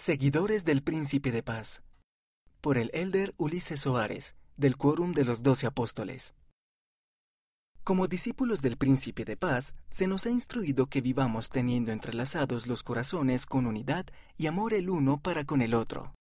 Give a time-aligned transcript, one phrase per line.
[0.00, 1.82] Seguidores del Príncipe de Paz.
[2.60, 6.36] Por el elder Ulises Soares, del Quórum de los Doce Apóstoles.
[7.82, 12.84] Como discípulos del Príncipe de Paz, se nos ha instruido que vivamos teniendo entrelazados los
[12.84, 14.06] corazones con unidad
[14.36, 16.14] y amor el uno para con el otro.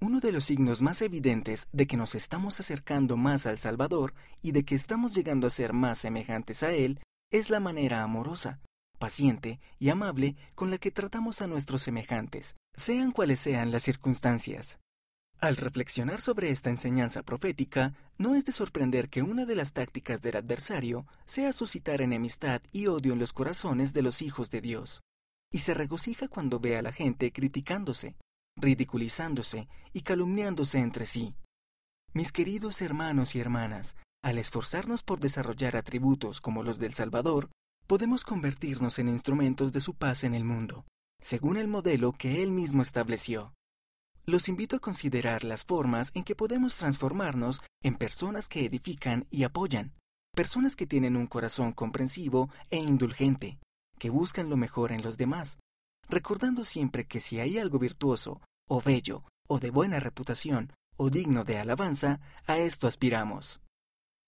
[0.00, 4.52] Uno de los signos más evidentes de que nos estamos acercando más al Salvador y
[4.52, 6.98] de que estamos llegando a ser más semejantes a Él
[7.30, 8.58] es la manera amorosa,
[9.00, 14.78] paciente y amable con la que tratamos a nuestros semejantes, sean cuales sean las circunstancias.
[15.40, 20.20] Al reflexionar sobre esta enseñanza profética, no es de sorprender que una de las tácticas
[20.20, 25.00] del adversario sea suscitar enemistad y odio en los corazones de los hijos de Dios,
[25.50, 28.16] y se regocija cuando ve a la gente criticándose,
[28.56, 31.34] ridiculizándose y calumniándose entre sí.
[32.12, 37.48] Mis queridos hermanos y hermanas, al esforzarnos por desarrollar atributos como los del Salvador,
[37.90, 40.84] podemos convertirnos en instrumentos de su paz en el mundo
[41.20, 43.52] según el modelo que él mismo estableció.
[44.26, 49.42] Los invito a considerar las formas en que podemos transformarnos en personas que edifican y
[49.42, 49.92] apoyan,
[50.36, 53.58] personas que tienen un corazón comprensivo e indulgente,
[53.98, 55.58] que buscan lo mejor en los demás,
[56.08, 61.42] recordando siempre que si hay algo virtuoso, o bello, o de buena reputación, o digno
[61.42, 63.60] de alabanza, a esto aspiramos.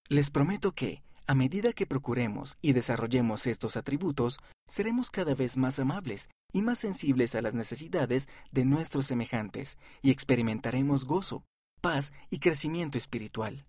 [0.08, 5.78] Les prometo que, a medida que procuremos y desarrollemos estos atributos, seremos cada vez más
[5.78, 11.44] amables y más sensibles a las necesidades de nuestros semejantes y experimentaremos gozo,
[11.80, 13.60] paz y crecimiento espiritual.